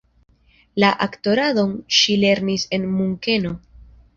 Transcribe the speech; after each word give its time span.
La 0.83 0.89
aktoradon 1.07 1.75
ŝi 1.99 2.17
lernis 2.25 2.67
en 2.79 2.89
Munkeno. 2.99 3.57